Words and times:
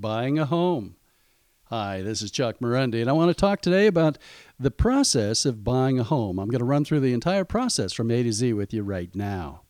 buying 0.00 0.38
a 0.38 0.46
home. 0.46 0.96
Hi, 1.64 2.02
this 2.02 2.22
is 2.22 2.30
Chuck 2.30 2.60
Marunde, 2.60 3.00
and 3.00 3.10
I 3.10 3.12
want 3.12 3.30
to 3.30 3.34
talk 3.34 3.60
today 3.60 3.86
about 3.86 4.16
the 4.58 4.70
process 4.70 5.44
of 5.44 5.64
buying 5.64 5.98
a 5.98 6.04
home. 6.04 6.38
I'm 6.38 6.48
going 6.48 6.60
to 6.60 6.64
run 6.64 6.84
through 6.84 7.00
the 7.00 7.12
entire 7.12 7.44
process 7.44 7.92
from 7.92 8.10
A 8.10 8.22
to 8.22 8.32
Z 8.32 8.52
with 8.54 8.72
you 8.72 8.82
right 8.82 9.14
now. 9.14 9.62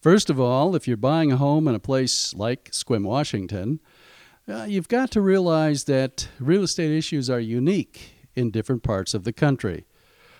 First 0.00 0.30
of 0.30 0.40
all, 0.40 0.74
if 0.74 0.88
you're 0.88 0.96
buying 0.96 1.32
a 1.32 1.36
home 1.36 1.68
in 1.68 1.74
a 1.74 1.80
place 1.80 2.34
like 2.34 2.70
Sequim, 2.70 3.04
Washington, 3.04 3.80
uh, 4.48 4.64
you've 4.68 4.88
got 4.88 5.10
to 5.10 5.20
realize 5.20 5.84
that 5.84 6.28
real 6.38 6.62
estate 6.62 6.96
issues 6.96 7.28
are 7.28 7.40
unique 7.40 8.14
in 8.34 8.50
different 8.50 8.82
parts 8.82 9.12
of 9.12 9.24
the 9.24 9.32
country. 9.32 9.84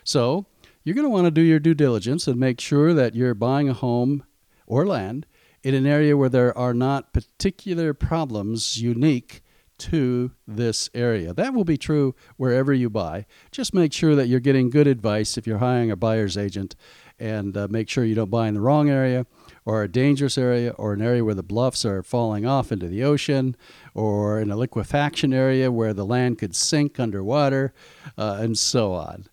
So, 0.04 0.46
you're 0.84 0.94
going 0.94 1.06
to 1.06 1.10
want 1.10 1.26
to 1.26 1.30
do 1.30 1.42
your 1.42 1.60
due 1.60 1.74
diligence 1.74 2.26
and 2.26 2.40
make 2.40 2.60
sure 2.60 2.94
that 2.94 3.14
you're 3.14 3.34
buying 3.34 3.68
a 3.68 3.74
home 3.74 4.24
or 4.66 4.86
land 4.86 5.26
in 5.62 5.74
an 5.74 5.86
area 5.86 6.16
where 6.16 6.28
there 6.28 6.56
are 6.56 6.74
not 6.74 7.12
particular 7.12 7.94
problems 7.94 8.80
unique 8.80 9.42
to 9.78 10.30
this 10.46 10.88
area. 10.94 11.32
That 11.32 11.54
will 11.54 11.64
be 11.64 11.76
true 11.76 12.14
wherever 12.36 12.72
you 12.72 12.88
buy. 12.88 13.26
Just 13.50 13.74
make 13.74 13.92
sure 13.92 14.14
that 14.14 14.28
you're 14.28 14.38
getting 14.38 14.70
good 14.70 14.86
advice 14.86 15.36
if 15.36 15.46
you're 15.46 15.58
hiring 15.58 15.90
a 15.90 15.96
buyer's 15.96 16.38
agent 16.38 16.76
and 17.18 17.56
uh, 17.56 17.66
make 17.68 17.88
sure 17.88 18.04
you 18.04 18.14
don't 18.14 18.30
buy 18.30 18.48
in 18.48 18.54
the 18.54 18.60
wrong 18.60 18.88
area 18.88 19.26
or 19.64 19.82
a 19.82 19.88
dangerous 19.88 20.38
area 20.38 20.70
or 20.70 20.92
an 20.92 21.02
area 21.02 21.24
where 21.24 21.34
the 21.34 21.42
bluffs 21.42 21.84
are 21.84 22.02
falling 22.02 22.46
off 22.46 22.70
into 22.70 22.86
the 22.86 23.02
ocean 23.02 23.56
or 23.92 24.40
in 24.40 24.50
a 24.50 24.56
liquefaction 24.56 25.32
area 25.32 25.70
where 25.70 25.92
the 25.92 26.06
land 26.06 26.38
could 26.38 26.54
sink 26.54 27.00
underwater 27.00 27.72
uh, 28.16 28.38
and 28.40 28.58
so 28.58 28.92
on. 28.92 29.26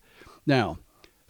Now, 0.45 0.79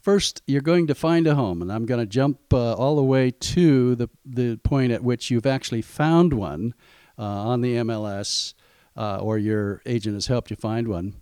First, 0.09 0.41
you're 0.47 0.61
going 0.61 0.87
to 0.87 0.95
find 0.95 1.27
a 1.27 1.35
home, 1.35 1.61
and 1.61 1.71
I'm 1.71 1.85
going 1.85 1.99
to 1.99 2.05
jump 2.07 2.51
uh, 2.51 2.73
all 2.73 2.95
the 2.95 3.03
way 3.03 3.29
to 3.29 3.93
the, 3.93 4.09
the 4.25 4.57
point 4.57 4.91
at 4.91 5.03
which 5.03 5.29
you've 5.29 5.45
actually 5.45 5.83
found 5.83 6.33
one 6.33 6.73
uh, 7.19 7.21
on 7.21 7.61
the 7.61 7.75
MLS 7.75 8.55
uh, 8.97 9.19
or 9.19 9.37
your 9.37 9.83
agent 9.85 10.15
has 10.15 10.25
helped 10.25 10.49
you 10.49 10.55
find 10.55 10.87
one. 10.87 11.21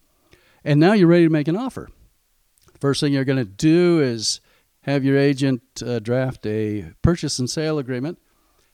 And 0.64 0.80
now 0.80 0.94
you're 0.94 1.10
ready 1.10 1.26
to 1.26 1.30
make 1.30 1.50
an 1.50 1.58
offer. 1.58 1.90
First 2.80 3.02
thing 3.02 3.12
you're 3.12 3.26
going 3.26 3.38
to 3.38 3.44
do 3.44 4.00
is 4.00 4.40
have 4.84 5.04
your 5.04 5.18
agent 5.18 5.64
uh, 5.86 6.00
draft 6.00 6.46
a 6.46 6.94
purchase 7.02 7.40
and 7.40 7.50
sale 7.50 7.80
agreement. 7.80 8.20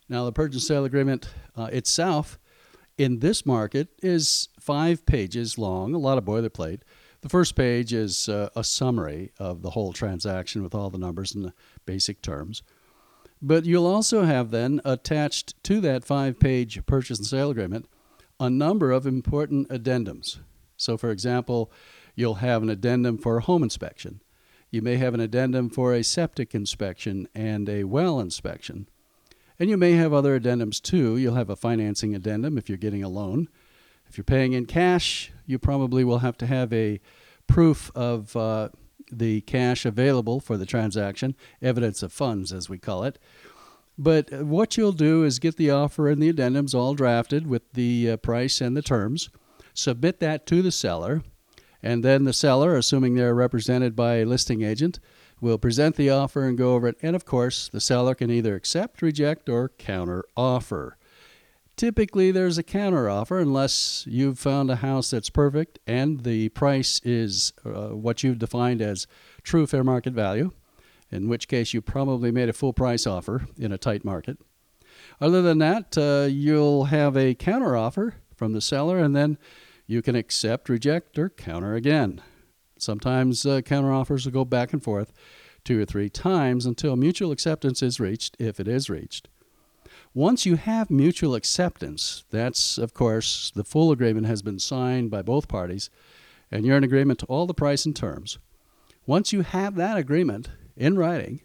Now, 0.08 0.26
the 0.26 0.32
purchase 0.32 0.58
and 0.58 0.68
sale 0.68 0.86
agreement 0.86 1.28
uh, 1.56 1.70
itself 1.72 2.38
in 3.00 3.18
this 3.18 3.48
market 3.48 3.88
is 4.04 4.50
five 4.60 5.08
pages 5.08 5.58
long, 5.58 5.96
a 5.96 5.98
lot 5.98 6.20
of 6.20 6.24
boilerplate. 6.24 6.82
The 7.24 7.30
first 7.30 7.56
page 7.56 7.94
is 7.94 8.28
uh, 8.28 8.50
a 8.54 8.66
summary 8.66 9.32
of 9.40 9.62
the 9.62 9.70
whole 9.70 9.94
transaction 9.94 10.62
with 10.62 10.76
all 10.76 10.90
the 10.90 10.98
numbers 10.98 11.34
and 11.34 11.46
the 11.46 11.54
basic 11.86 12.22
terms. 12.22 12.64
But 13.42 13.64
you'll 13.64 13.88
also 13.88 14.24
have 14.24 14.52
then 14.52 14.82
attached 14.84 15.64
to 15.64 15.80
that 15.80 16.04
five 16.04 16.38
page 16.38 16.86
purchase 16.86 17.20
and 17.20 17.26
sale 17.26 17.50
agreement 17.50 17.88
a 18.42 18.50
number 18.50 18.92
of 18.92 19.08
important 19.08 19.70
addendums. 19.70 20.40
So, 20.76 20.98
for 20.98 21.12
example, 21.12 21.72
you'll 22.14 22.36
have 22.36 22.62
an 22.62 22.70
addendum 22.70 23.18
for 23.18 23.38
a 23.38 23.42
home 23.42 23.64
inspection. 23.64 24.22
You 24.70 24.82
may 24.82 24.98
have 24.98 25.14
an 25.14 25.22
addendum 25.22 25.70
for 25.70 25.94
a 25.94 26.04
septic 26.04 26.54
inspection 26.54 27.30
and 27.34 27.70
a 27.70 27.86
well 27.86 28.20
inspection. 28.20 28.90
And 29.58 29.70
you 29.70 29.78
may 29.78 29.94
have 29.94 30.12
other 30.12 30.38
addendums 30.38 30.82
too. 30.82 31.16
You'll 31.16 31.36
have 31.36 31.50
a 31.50 31.56
financing 31.56 32.14
addendum 32.16 32.58
if 32.58 32.68
you're 32.68 32.78
getting 32.78 33.04
a 33.04 33.08
loan. 33.08 33.48
If 34.14 34.18
you're 34.20 34.26
paying 34.26 34.54
in 34.54 34.68
cash, 34.68 35.32
you 35.48 35.58
probably 35.58 36.04
will 36.04 36.20
have 36.20 36.38
to 36.38 36.46
have 36.46 36.72
a 36.72 37.02
proof 37.48 37.90
of 37.96 38.36
uh, 38.36 38.70
the 39.12 39.42
cash 39.42 39.88
available 39.88 40.40
for 40.40 40.56
the 40.56 40.68
transaction, 40.68 41.36
evidence 41.64 42.04
of 42.04 42.14
funds, 42.14 42.54
as 42.54 42.70
we 42.70 42.78
call 42.78 43.06
it. 43.06 43.18
But 43.98 44.32
what 44.32 44.78
you'll 44.78 44.92
do 44.92 45.24
is 45.24 45.40
get 45.40 45.58
the 45.58 45.72
offer 45.72 46.10
and 46.10 46.22
the 46.22 46.32
addendums 46.32 46.76
all 46.76 46.94
drafted 46.94 47.48
with 47.48 47.64
the 47.74 48.12
uh, 48.12 48.18
price 48.18 48.62
and 48.62 48.78
the 48.78 48.84
terms, 48.84 49.32
submit 49.74 50.20
that 50.20 50.46
to 50.46 50.62
the 50.62 50.72
seller, 50.72 51.24
and 51.82 52.04
then 52.04 52.26
the 52.26 52.34
seller, 52.34 52.76
assuming 52.76 53.16
they're 53.16 53.34
represented 53.34 53.96
by 53.96 54.18
a 54.18 54.26
listing 54.26 54.62
agent, 54.62 55.00
will 55.42 55.58
present 55.58 55.96
the 55.96 56.12
offer 56.12 56.44
and 56.44 56.56
go 56.56 56.76
over 56.76 56.88
it. 56.88 56.98
And 57.02 57.16
of 57.16 57.26
course, 57.26 57.68
the 57.68 57.82
seller 57.82 58.14
can 58.14 58.30
either 58.30 58.54
accept, 58.54 59.02
reject, 59.02 59.50
or 59.50 59.70
counter 59.70 60.24
offer. 60.38 60.98
Typically, 61.76 62.32
there's 62.32 62.60
a 62.60 62.64
counteroffer 62.64 63.42
unless 63.42 64.06
you've 64.08 64.38
found 64.38 64.70
a 64.70 64.78
house 64.78 65.10
that's 65.10 65.30
perfect 65.30 65.80
and 65.88 66.24
the 66.24 66.50
price 66.50 67.02
is 67.04 67.52
uh, 67.66 67.90
what 67.90 68.24
you've 68.24 68.38
defined 68.38 68.82
as 68.82 69.08
true 69.42 69.66
fair 69.66 69.84
market 69.84 70.14
value, 70.14 70.52
in 71.12 71.28
which 71.28 71.48
case 71.48 71.74
you 71.74 71.82
probably 71.82 72.32
made 72.32 72.48
a 72.48 72.54
full 72.54 72.74
price 72.74 73.08
offer 73.08 73.48
in 73.58 73.72
a 73.72 73.78
tight 73.78 74.06
market. 74.06 74.38
Other 75.20 75.42
than 75.42 75.58
that, 75.60 75.98
uh, 75.98 76.28
you'll 76.30 76.86
have 76.86 77.18
a 77.18 77.34
counteroffer 77.34 78.14
from 78.36 78.54
the 78.54 78.62
seller 78.62 79.00
and 79.00 79.16
then 79.16 79.40
you 79.88 80.02
can 80.02 80.16
accept, 80.16 80.70
reject, 80.70 81.18
or 81.18 81.30
counter 81.30 81.74
again. 81.74 82.22
Sometimes 82.78 83.46
uh, 83.46 83.62
counteroffers 83.62 84.26
will 84.26 84.32
go 84.32 84.46
back 84.46 84.74
and 84.74 84.84
forth 84.84 85.12
two 85.64 85.82
or 85.82 85.86
three 85.86 86.10
times 86.10 86.66
until 86.66 86.96
mutual 86.96 87.32
acceptance 87.32 87.82
is 87.82 88.00
reached, 88.00 88.36
if 88.40 88.60
it 88.60 88.68
is 88.68 88.90
reached. 88.90 89.30
Once 90.16 90.46
you 90.46 90.58
have 90.58 90.92
mutual 90.92 91.34
acceptance, 91.34 92.24
that's, 92.30 92.78
of 92.78 92.94
course, 92.94 93.52
the 93.56 93.64
full 93.64 93.92
agreement 93.92 94.28
has 94.28 94.44
been 94.44 94.60
signed 94.60 95.10
by 95.10 95.24
both 95.24 95.48
parties, 95.48 95.90
and 96.52 96.66
you're 96.66 96.78
in 96.78 96.84
agreement 96.84 97.18
to 97.18 97.26
all 97.26 97.48
the 97.48 97.54
price 97.54 97.84
and 97.84 97.96
terms. 97.96 98.38
Once 99.08 99.34
you 99.34 99.42
have 99.42 99.74
that 99.74 99.98
agreement 99.98 100.50
in 100.78 100.96
writing, 101.00 101.42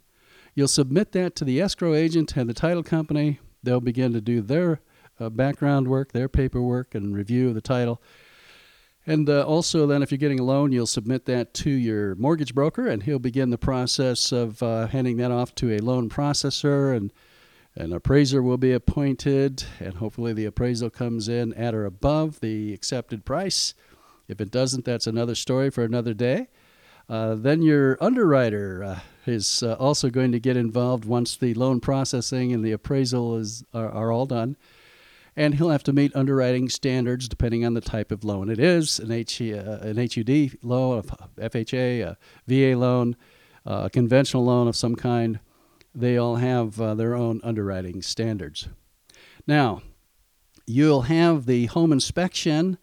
you'll 0.54 0.68
submit 0.68 1.12
that 1.12 1.34
to 1.34 1.46
the 1.46 1.62
escrow 1.62 1.94
agent 1.94 2.36
and 2.36 2.46
the 2.46 2.52
title 2.52 2.82
company. 2.82 3.40
They'll 3.62 3.80
begin 3.80 4.12
to 4.12 4.20
do 4.20 4.42
their 4.42 4.80
uh, 5.18 5.30
background 5.30 5.88
work, 5.88 6.12
their 6.12 6.28
paperwork, 6.28 6.94
and 6.94 7.16
review 7.16 7.48
of 7.48 7.54
the 7.54 7.62
title. 7.62 8.02
And 9.06 9.30
uh, 9.30 9.46
also, 9.46 9.86
then, 9.86 10.02
if 10.02 10.12
you're 10.12 10.18
getting 10.18 10.40
a 10.40 10.44
loan, 10.44 10.72
you'll 10.72 10.86
submit 10.86 11.24
that 11.24 11.54
to 11.54 11.70
your 11.70 12.14
mortgage 12.16 12.54
broker, 12.54 12.86
and 12.86 13.02
he'll 13.02 13.18
begin 13.18 13.48
the 13.48 13.56
process 13.56 14.30
of 14.30 14.62
uh, 14.62 14.88
handing 14.88 15.16
that 15.16 15.30
off 15.30 15.54
to 15.54 15.74
a 15.74 15.78
loan 15.78 16.10
processor 16.10 16.94
and 16.94 17.10
an 17.78 17.92
appraiser 17.92 18.42
will 18.42 18.56
be 18.56 18.72
appointed, 18.72 19.62
and 19.78 19.94
hopefully 19.94 20.32
the 20.32 20.44
appraisal 20.44 20.90
comes 20.90 21.28
in 21.28 21.54
at 21.54 21.76
or 21.76 21.86
above 21.86 22.40
the 22.40 22.74
accepted 22.74 23.24
price. 23.24 23.72
If 24.26 24.40
it 24.40 24.50
doesn't, 24.50 24.84
that's 24.84 25.06
another 25.06 25.36
story 25.36 25.70
for 25.70 25.84
another 25.84 26.12
day. 26.12 26.48
Uh, 27.08 27.36
then 27.36 27.62
your 27.62 27.96
underwriter 28.00 28.82
uh, 28.82 29.00
is 29.26 29.62
uh, 29.62 29.74
also 29.74 30.10
going 30.10 30.32
to 30.32 30.40
get 30.40 30.56
involved 30.56 31.04
once 31.04 31.36
the 31.36 31.54
loan 31.54 31.78
processing 31.78 32.52
and 32.52 32.64
the 32.64 32.72
appraisal 32.72 33.36
is 33.36 33.64
are, 33.72 33.88
are, 33.88 34.10
all 34.10 34.26
done, 34.26 34.56
and 35.36 35.54
he'll 35.54 35.70
have 35.70 35.84
to 35.84 35.92
meet 35.92 36.14
underwriting 36.16 36.68
standards 36.68 37.28
depending 37.28 37.64
on 37.64 37.74
the 37.74 37.80
type 37.80 38.10
of 38.10 38.24
loan 38.24 38.50
it 38.50 38.58
is 38.58 38.98
an, 38.98 39.12
H, 39.12 39.40
uh, 39.40 39.78
an 39.82 39.96
HUD 39.96 40.58
loan, 40.62 40.98
a 41.38 41.48
FHA, 41.48 42.02
a 42.02 42.18
VA 42.48 42.76
loan, 42.76 43.16
uh, 43.64 43.82
a 43.84 43.90
conventional 43.90 44.44
loan 44.44 44.66
of 44.66 44.74
some 44.74 44.96
kind 44.96 45.38
they 45.94 46.16
all 46.16 46.36
have 46.36 46.80
uh, 46.80 46.94
their 46.94 47.14
own 47.14 47.40
underwriting 47.42 48.02
standards. 48.02 48.68
Now, 49.46 49.82
you'll 50.66 51.02
have 51.02 51.46
the 51.46 51.66
home 51.66 51.92
inspection 51.92 52.78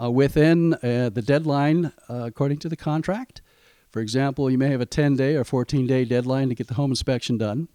uh, 0.00 0.10
within 0.10 0.74
uh, 0.74 1.10
the 1.12 1.22
deadline 1.22 1.92
uh, 2.08 2.24
according 2.26 2.58
to 2.58 2.68
the 2.68 2.76
contract. 2.76 3.42
For 3.90 4.00
example, 4.00 4.50
you 4.50 4.58
may 4.58 4.68
have 4.68 4.80
a 4.80 4.86
10 4.86 5.16
day 5.16 5.34
or 5.34 5.44
14 5.44 5.86
day 5.86 6.04
deadline 6.04 6.48
to 6.48 6.54
get 6.54 6.68
the 6.68 6.74
home 6.74 6.92
inspection 6.92 7.38
done. 7.38 7.68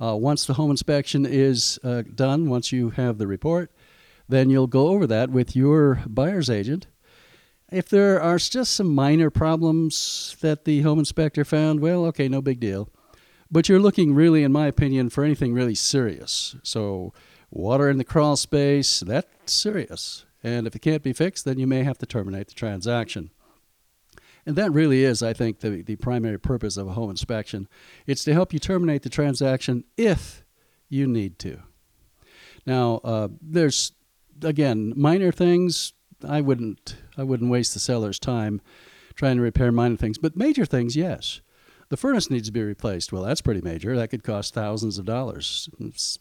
Uh, 0.00 0.16
once 0.16 0.44
the 0.44 0.54
home 0.54 0.70
inspection 0.70 1.24
is 1.24 1.78
uh, 1.84 2.02
done, 2.14 2.48
once 2.48 2.72
you 2.72 2.90
have 2.90 3.18
the 3.18 3.26
report, 3.26 3.70
then 4.28 4.50
you'll 4.50 4.66
go 4.66 4.88
over 4.88 5.06
that 5.06 5.30
with 5.30 5.54
your 5.54 6.02
buyer's 6.06 6.50
agent. 6.50 6.86
If 7.70 7.88
there 7.88 8.20
are 8.20 8.38
just 8.38 8.74
some 8.74 8.94
minor 8.94 9.30
problems 9.30 10.36
that 10.40 10.64
the 10.64 10.82
home 10.82 10.98
inspector 10.98 11.44
found, 11.44 11.80
well, 11.80 12.04
okay, 12.06 12.28
no 12.28 12.42
big 12.42 12.60
deal. 12.60 12.90
But 13.52 13.68
you're 13.68 13.78
looking 13.78 14.14
really, 14.14 14.42
in 14.42 14.50
my 14.50 14.66
opinion, 14.66 15.10
for 15.10 15.22
anything 15.22 15.52
really 15.52 15.74
serious. 15.74 16.56
So, 16.62 17.12
water 17.50 17.90
in 17.90 17.98
the 17.98 18.04
crawl 18.04 18.36
space, 18.36 19.00
that's 19.00 19.52
serious. 19.52 20.24
And 20.42 20.66
if 20.66 20.74
it 20.74 20.80
can't 20.80 21.02
be 21.02 21.12
fixed, 21.12 21.44
then 21.44 21.58
you 21.58 21.66
may 21.66 21.84
have 21.84 21.98
to 21.98 22.06
terminate 22.06 22.48
the 22.48 22.54
transaction. 22.54 23.30
And 24.46 24.56
that 24.56 24.72
really 24.72 25.04
is, 25.04 25.22
I 25.22 25.34
think, 25.34 25.60
the, 25.60 25.82
the 25.82 25.96
primary 25.96 26.38
purpose 26.38 26.76
of 26.78 26.88
a 26.88 26.92
home 26.92 27.10
inspection. 27.10 27.68
It's 28.06 28.24
to 28.24 28.32
help 28.32 28.52
you 28.54 28.58
terminate 28.58 29.02
the 29.02 29.10
transaction 29.10 29.84
if 29.96 30.42
you 30.88 31.06
need 31.06 31.38
to. 31.40 31.60
Now, 32.66 33.00
uh, 33.04 33.28
there's 33.40 33.92
again 34.42 34.94
minor 34.96 35.30
things. 35.30 35.92
I 36.26 36.40
wouldn't 36.40 36.96
I 37.16 37.22
wouldn't 37.22 37.50
waste 37.50 37.74
the 37.74 37.80
seller's 37.80 38.18
time 38.18 38.60
trying 39.14 39.36
to 39.36 39.42
repair 39.42 39.70
minor 39.70 39.96
things, 39.96 40.18
but 40.18 40.36
major 40.36 40.64
things, 40.64 40.96
yes. 40.96 41.40
The 41.92 41.98
furnace 41.98 42.30
needs 42.30 42.48
to 42.48 42.52
be 42.52 42.62
replaced. 42.62 43.12
Well, 43.12 43.22
that's 43.22 43.42
pretty 43.42 43.60
major. 43.60 43.94
That 43.94 44.08
could 44.08 44.24
cost 44.24 44.54
thousands 44.54 44.96
of 44.96 45.04
dollars, 45.04 45.68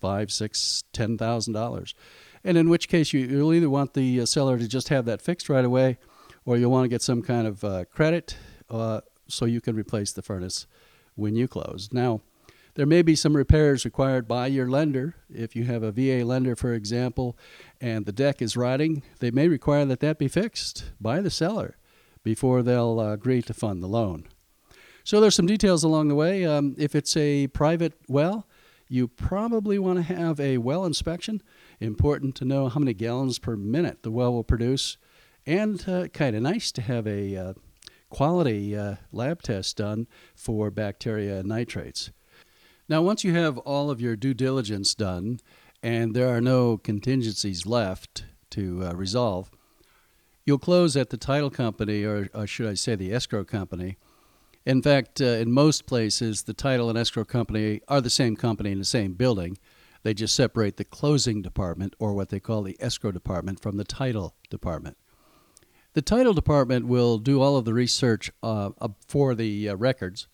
five, 0.02 0.30
six, 0.30 0.84
ten 0.92 1.18
thousand 1.18 1.54
dollars. 1.54 1.96
And 2.44 2.58
in 2.58 2.68
which 2.68 2.90
case, 2.90 3.14
you, 3.14 3.26
will 3.38 3.54
either 3.54 3.70
want 3.70 3.94
the 3.94 4.20
uh, 4.20 4.26
seller 4.26 4.60
to 4.60 4.68
just 4.68 4.90
have 4.90 5.06
that 5.06 5.22
fixed 5.22 5.48
right 5.48 5.64
away, 5.64 5.98
or 6.44 6.58
you'll 6.58 6.72
want 6.72 6.84
to 6.84 6.90
get 6.90 7.02
some 7.02 7.22
kind 7.22 7.48
of 7.48 7.64
uh, 7.64 7.86
credit 7.86 8.36
uh, 8.70 9.00
so 9.30 9.46
you 9.46 9.62
can 9.62 9.78
replace 9.78 10.12
the 10.12 10.22
furnace 10.22 10.68
when 11.16 11.38
you 11.38 11.48
close. 11.48 11.88
Now, 11.94 12.20
There 12.76 12.86
may 12.86 13.02
be 13.02 13.16
some 13.16 13.38
repairs 13.38 13.86
required 13.86 14.28
by 14.28 14.48
your 14.48 14.70
lender. 14.70 15.16
If 15.34 15.56
you 15.56 15.64
have 15.64 15.84
a 15.84 15.94
VA 15.94 16.26
lender, 16.26 16.58
for 16.58 16.74
example, 16.74 17.38
and 17.80 18.06
the 18.06 18.12
deck 18.12 18.42
is 18.42 18.58
rotting, 18.58 19.04
they 19.20 19.32
may 19.32 19.48
require 19.48 19.86
that 19.86 20.02
that 20.02 20.20
be 20.20 20.28
fixed 20.28 20.92
by 21.00 21.22
the 21.22 21.30
seller 21.30 21.78
before 22.24 22.62
they'll 22.62 23.00
uh, 23.00 23.14
agree 23.14 23.42
to 23.44 23.54
fund 23.54 23.82
the 23.82 23.88
loan. 23.88 24.28
So 25.04 25.20
there's 25.20 25.36
some 25.36 25.48
details 25.48 25.84
along 25.84 26.08
the 26.08 26.16
way. 26.16 26.46
Um, 26.46 26.76
if 26.78 26.96
it's 26.96 27.16
a 27.18 27.48
private 27.48 27.94
well, 28.08 28.48
you 28.88 29.08
probably 29.08 29.80
want 29.80 29.98
to 29.98 30.14
have 30.14 30.40
a 30.40 30.58
well 30.58 30.86
inspection. 30.86 31.42
Important 31.80 32.36
to 32.36 32.46
know 32.46 32.70
how 32.70 32.80
many 32.80 32.94
gallons 32.94 33.40
per 33.40 33.56
minute 33.56 34.04
the 34.04 34.12
well 34.12 34.34
will 34.34 34.44
produce, 34.44 34.98
and 35.46 35.88
uh, 35.88 36.08
kind 36.10 36.36
of 36.36 36.42
nice 36.42 36.72
to 36.74 36.82
have 36.82 37.08
a 37.08 37.36
uh, 37.36 37.54
quality 38.10 38.76
uh, 38.76 38.96
lab 39.12 39.42
test 39.42 39.78
done 39.78 40.08
for 40.36 40.70
bacteria 40.70 41.40
and 41.40 41.50
nitrates. 41.50 42.12
Now, 42.88 43.02
once 43.02 43.24
you 43.24 43.34
have 43.34 43.58
all 43.60 43.90
of 43.90 44.02
your 44.02 44.16
due 44.16 44.34
diligence 44.34 44.94
done 44.94 45.40
and 45.82 46.14
there 46.14 46.28
are 46.28 46.42
no 46.42 46.78
contingencies 46.78 47.66
left 47.66 48.26
to 48.52 48.84
uh, 48.84 48.94
resolve, 48.94 49.50
you'll 50.46 50.60
close 50.60 50.98
at 50.98 51.10
the 51.10 51.18
title 51.18 51.50
company, 51.50 52.04
or, 52.04 52.28
or, 52.34 52.46
should 52.46 52.68
I 52.68 52.74
say 52.74 52.96
the 52.96 53.14
escrow 53.14 53.44
company. 53.44 53.98
In 54.66 54.82
fact, 54.82 55.22
uh, 55.22 55.26
in 55.26 55.52
most 55.52 55.86
places, 55.86 56.44
the 56.44 56.54
title 56.54 56.90
and 56.90 56.98
escrow 56.98 57.26
company 57.26 57.82
are 57.88 58.02
the 58.02 58.10
same 58.10 58.36
company 58.36 58.72
in 58.72 58.80
the 58.80 58.86
same 58.86 59.14
building. 59.14 59.58
They 60.04 60.14
just 60.14 60.36
separate 60.36 60.78
the 60.78 60.84
closing 60.84 61.42
department, 61.42 61.96
or 62.00 62.14
what 62.14 62.30
they 62.30 62.40
call 62.40 62.64
the 62.64 62.78
escrow 62.80 63.12
department, 63.12 63.60
from 63.60 63.78
the 63.78 63.84
title 63.84 64.36
department. 64.50 64.98
The 65.94 66.02
title 66.02 66.34
department 66.34 66.88
will 66.88 67.18
do 67.18 67.42
all 67.42 67.58
of 67.58 67.66
the 67.66 67.74
research 67.74 68.32
uh, 68.42 68.70
for 69.08 69.36
the 69.36 69.70
uh, 69.70 69.76
records 69.76 70.28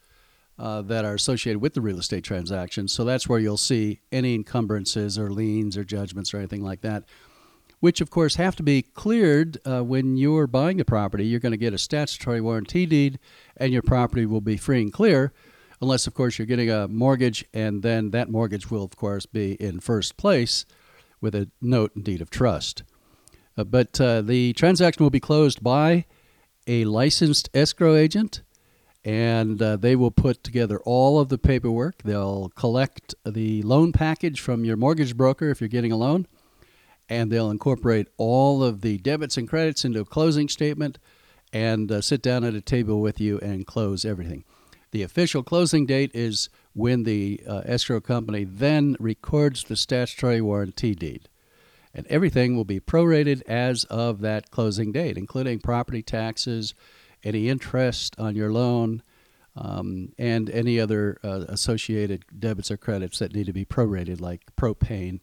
uh, 0.59 0.81
that 0.83 1.05
are 1.05 1.15
associated 1.15 1.61
with 1.61 1.73
the 1.73 1.81
real 1.81 1.99
estate 1.99 2.23
transaction. 2.23 2.87
So 2.87 3.03
that's 3.03 3.27
where 3.27 3.39
you'll 3.39 3.57
see 3.57 4.01
any 4.11 4.35
encumbrances 4.35 5.17
or 5.17 5.31
liens 5.31 5.77
or 5.77 5.83
judgments 5.83 6.33
or 6.33 6.37
anything 6.37 6.63
like 6.63 6.81
that, 6.81 7.05
which 7.79 8.01
of 8.01 8.09
course 8.09 8.35
have 8.35 8.55
to 8.55 8.63
be 8.63 8.81
cleared 8.81 9.57
uh, 9.65 9.81
when 9.81 10.17
you're 10.17 10.47
buying 10.47 10.81
a 10.81 10.85
property. 10.85 11.25
You're 11.25 11.39
going 11.39 11.51
to 11.51 11.57
get 11.57 11.73
a 11.73 11.77
statutory 11.77 12.41
warranty 12.41 12.85
deed, 12.85 13.19
and 13.55 13.71
your 13.71 13.81
property 13.81 14.25
will 14.25 14.41
be 14.41 14.57
free 14.57 14.81
and 14.81 14.93
clear. 14.93 15.33
Unless, 15.79 16.07
of 16.07 16.15
course, 16.15 16.39
you're 16.39 16.47
getting 16.47 16.71
a 16.71 16.87
mortgage, 16.87 17.45
and 17.53 17.83
then 17.83 18.09
that 18.09 18.29
mortgage 18.29 18.71
will, 18.71 18.83
of 18.83 18.95
course, 18.95 19.27
be 19.27 19.53
in 19.53 19.79
first 19.79 20.17
place 20.17 20.65
with 21.21 21.35
a 21.35 21.49
note 21.61 21.95
and 21.95 22.03
deed 22.03 22.19
of 22.19 22.31
trust. 22.31 22.81
Uh, 23.55 23.63
but 23.63 23.99
uh, 24.01 24.21
the 24.21 24.53
transaction 24.53 25.03
will 25.03 25.11
be 25.11 25.19
closed 25.19 25.63
by 25.63 26.05
a 26.65 26.85
licensed 26.85 27.49
escrow 27.53 27.95
agent, 27.95 28.41
and 29.05 29.61
uh, 29.61 29.75
they 29.77 29.95
will 29.95 30.11
put 30.11 30.43
together 30.43 30.79
all 30.79 31.19
of 31.19 31.29
the 31.29 31.37
paperwork. 31.37 32.01
They'll 32.03 32.49
collect 32.55 33.13
the 33.23 33.61
loan 33.61 33.91
package 33.91 34.41
from 34.41 34.65
your 34.65 34.77
mortgage 34.77 35.15
broker 35.15 35.49
if 35.49 35.61
you're 35.61 35.67
getting 35.67 35.91
a 35.91 35.97
loan, 35.97 36.27
and 37.09 37.31
they'll 37.31 37.51
incorporate 37.51 38.07
all 38.17 38.63
of 38.63 38.81
the 38.81 38.97
debits 38.97 39.37
and 39.37 39.47
credits 39.47 39.85
into 39.85 40.01
a 40.01 40.05
closing 40.05 40.49
statement 40.49 40.97
and 41.53 41.91
uh, 41.91 42.01
sit 42.01 42.21
down 42.21 42.43
at 42.43 42.53
a 42.53 42.61
table 42.61 42.99
with 42.99 43.19
you 43.19 43.39
and 43.39 43.65
close 43.65 44.03
everything. 44.03 44.43
The 44.91 45.03
official 45.03 45.43
closing 45.43 45.85
date 45.85 46.11
is 46.13 46.49
when 46.73 47.03
the 47.03 47.41
uh, 47.47 47.61
escrow 47.65 47.99
company 47.99 48.43
then 48.43 48.95
records 48.99 49.63
the 49.63 49.75
statutory 49.75 50.41
warranty 50.41 50.95
deed 50.95 51.29
and 51.97 52.05
everything 52.07 52.55
will 52.55 52.63
be 52.63 52.79
prorated 52.79 53.41
as 53.47 53.83
of 53.85 54.21
that 54.21 54.51
closing 54.51 54.91
date, 54.91 55.17
including 55.17 55.59
property 55.59 56.03
taxes, 56.03 56.75
any 57.23 57.49
interest 57.49 58.15
on 58.19 58.35
your 58.35 58.51
loan, 58.51 59.01
um, 59.55 60.13
and 60.19 60.47
any 60.51 60.79
other 60.79 61.17
uh, 61.23 61.45
associated 61.47 62.23
debits 62.37 62.69
or 62.69 62.77
credits 62.77 63.17
that 63.17 63.33
need 63.33 63.47
to 63.47 63.53
be 63.53 63.65
prorated, 63.65 64.21
like 64.21 64.43
propane 64.55 65.19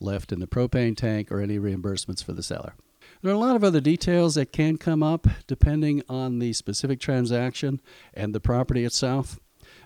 left 0.00 0.32
in 0.32 0.40
the 0.40 0.46
propane 0.46 0.96
tank 0.96 1.30
or 1.30 1.40
any 1.40 1.58
reimbursements 1.58 2.22
for 2.22 2.32
the 2.32 2.42
seller. 2.42 2.74
There 3.22 3.32
are 3.32 3.34
a 3.34 3.38
lot 3.38 3.56
of 3.56 3.64
other 3.64 3.80
details 3.80 4.34
that 4.34 4.52
can 4.52 4.76
come 4.76 5.02
up 5.02 5.26
depending 5.46 6.02
on 6.08 6.38
the 6.38 6.52
specific 6.52 7.00
transaction 7.00 7.80
and 8.14 8.34
the 8.34 8.40
property 8.40 8.84
itself. 8.84 9.38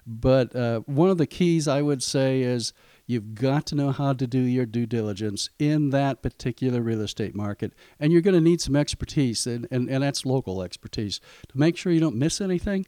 But 0.06 0.54
uh, 0.56 0.80
one 0.80 1.10
of 1.10 1.18
the 1.18 1.26
keys 1.26 1.68
I 1.68 1.82
would 1.82 2.02
say 2.02 2.42
is 2.42 2.72
You've 3.10 3.34
got 3.34 3.66
to 3.66 3.74
know 3.74 3.90
how 3.90 4.12
to 4.12 4.24
do 4.24 4.38
your 4.38 4.66
due 4.66 4.86
diligence 4.86 5.50
in 5.58 5.90
that 5.90 6.22
particular 6.22 6.80
real 6.80 7.00
estate 7.00 7.34
market. 7.34 7.72
And 7.98 8.12
you're 8.12 8.22
going 8.22 8.36
to 8.36 8.40
need 8.40 8.60
some 8.60 8.76
expertise, 8.76 9.48
and, 9.48 9.66
and, 9.72 9.90
and 9.90 10.04
that's 10.04 10.24
local 10.24 10.62
expertise, 10.62 11.20
to 11.48 11.58
make 11.58 11.76
sure 11.76 11.90
you 11.90 11.98
don't 11.98 12.14
miss 12.14 12.40
anything. 12.40 12.86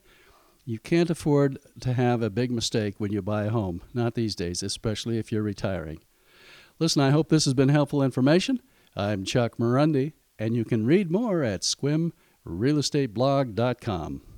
You 0.65 0.79
can't 0.79 1.11
afford 1.11 1.59
to 1.81 1.95
have 1.95 2.23
a 2.23 2.31
big 2.31 2.53
mistake 2.53 2.95
when 2.99 3.13
you 3.13 3.21
buy 3.21 3.47
a 3.47 3.51
home, 3.51 3.83
not 3.95 4.15
these 4.15 4.37
days, 4.37 4.63
especially 4.63 5.19
if 5.19 5.33
you're 5.33 5.43
retiring. 5.43 5.99
Listen, 6.83 7.01
I 7.01 7.11
hope 7.11 7.29
this 7.29 7.45
has 7.45 7.55
been 7.55 7.69
helpful 7.69 8.03
information. 8.03 8.61
I'm 8.97 9.25
Chuck 9.25 9.57
Marunde, 9.57 10.15
and 10.37 10.57
you 10.57 10.65
can 10.65 10.85
read 10.85 11.13
more 11.13 11.45
at 11.45 11.61
sequimrealestateblog.com. 11.61 14.32